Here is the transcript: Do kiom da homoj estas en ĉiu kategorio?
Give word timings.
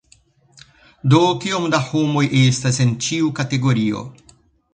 Do 1.13 1.19
kiom 1.43 1.67
da 1.75 1.81
homoj 1.89 2.25
estas 2.41 2.81
en 2.87 2.95
ĉiu 3.09 3.31
kategorio? 3.43 4.03